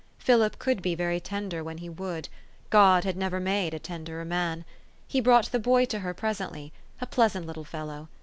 Philip 0.17 0.57
could 0.57 0.81
be 0.81 0.95
very 0.95 1.19
tender 1.19 1.63
when 1.63 1.77
he 1.77 1.87
would; 1.87 2.27
God 2.71 3.03
had 3.03 3.15
never 3.15 3.39
made 3.39 3.75
a 3.75 3.77
tenderer 3.77 4.25
man. 4.25 4.65
He 5.07 5.21
brought 5.21 5.51
the 5.51 5.59
boy 5.59 5.85
to 5.85 5.99
her 5.99 6.15
presently, 6.15 6.73
a 6.99 7.05
pleasant 7.05 7.45
little 7.45 7.63
fellow. 7.65 8.09